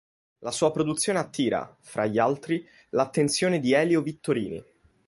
[0.39, 4.63] La sua produzione attira, fra gli altri, l'attenzione di Elio Vittorini.